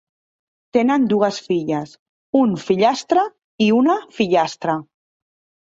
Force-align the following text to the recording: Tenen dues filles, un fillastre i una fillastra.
Tenen 0.77 1.03
dues 1.11 1.37
filles, 1.49 1.93
un 2.41 2.57
fillastre 2.63 3.27
i 3.67 3.71
una 3.81 3.99
fillastra. 4.17 4.81